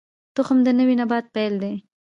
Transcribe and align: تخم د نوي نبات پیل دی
تخم 0.35 0.57
د 0.65 0.67
نوي 0.79 0.95
نبات 1.01 1.25
پیل 1.35 1.53
دی 1.63 1.73